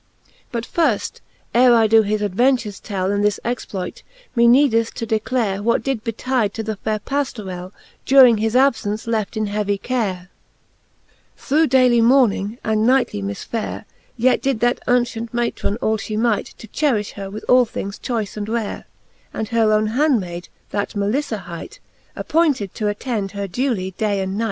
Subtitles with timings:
[0.01, 0.33] XIV.
[0.51, 1.19] But firft,
[1.53, 3.11] ere I doe his adventures tell.
[3.11, 4.01] In this exploit,
[4.35, 7.71] me needeth to declare,' What did betide to the /aire Pajiorell^
[8.03, 10.31] During his abfence left in heavy care,
[11.37, 13.85] Through daily mourning, and nightly misfare:
[14.17, 18.35] Yet did that auncient matrone all ftie might, To cherifti her with all things choice
[18.35, 18.85] and rare;
[19.35, 21.79] And her owne handmayd, that Meliffa hight,
[22.15, 24.39] Appointed to attend her dewly day and night.